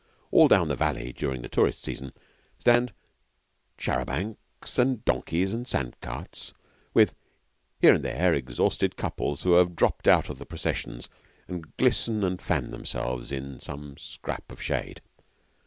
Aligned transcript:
All 0.31 0.47
down 0.47 0.67
the 0.67 0.75
valley, 0.75 1.13
during 1.13 1.43
the 1.43 1.47
tourist 1.47 1.83
season, 1.83 2.11
stand 2.57 2.91
char 3.77 3.99
a 4.01 4.05
bancs 4.05 4.79
and 4.79 5.05
donkeys 5.05 5.53
and 5.53 5.67
sand 5.67 5.95
carts, 6.01 6.55
with 6.95 7.13
here 7.79 7.93
and 7.93 8.03
there 8.03 8.33
exhausted 8.33 8.95
couples 8.95 9.43
who 9.43 9.51
have 9.53 9.75
dropped 9.75 10.07
out 10.07 10.27
of 10.27 10.39
the 10.39 10.45
processions 10.47 11.07
and 11.47 11.77
glisten 11.77 12.23
and 12.23 12.41
fan 12.41 12.71
themselves 12.71 13.31
in 13.31 13.59
some 13.59 13.95
scrap 13.99 14.51
of 14.51 14.59
shade. 14.59 15.01